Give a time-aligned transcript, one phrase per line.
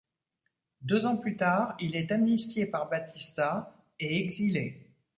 [0.81, 4.87] Deux ans plus tard, il est amnistié par Batista et exilé.